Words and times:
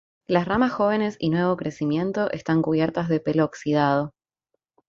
Las 0.25 0.47
ramas 0.47 0.71
jóvenes 0.71 1.15
y 1.19 1.29
nuevo 1.29 1.55
crecimiento 1.55 2.31
están 2.31 2.63
cubiertas 2.63 3.07
de 3.07 3.19
pelo 3.19 3.45
oxidado. 3.45 4.13